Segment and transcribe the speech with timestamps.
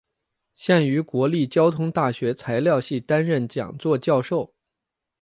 [0.55, 4.51] 现于国立交通大学材料系担任讲座教授。